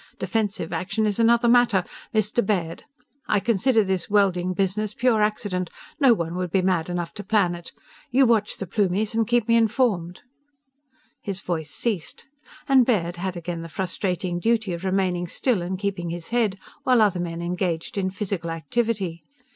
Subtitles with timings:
[0.17, 1.83] Defensive action is another matter.
[2.11, 2.43] Mr.
[2.43, 2.85] Baird!
[3.27, 5.69] I consider this welding business pure accident.
[5.99, 7.71] No one would be mad enough to plan it.
[8.09, 10.21] You watch the Plumies and keep me informed!_"
[11.21, 12.25] His voice ceased.
[12.67, 16.99] And Baird had again the frustrating duty of remaining still and keeping his head while
[16.99, 19.23] other men engaged in physical activity.